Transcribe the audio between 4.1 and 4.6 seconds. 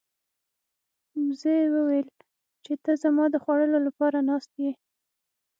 ناست